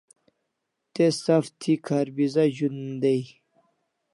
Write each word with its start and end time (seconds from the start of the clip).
Te 0.93 1.05
saw 1.21 1.43
thi 1.59 1.73
kharbiza 1.85 2.43
zh'un 2.55 2.79
day 3.01 3.23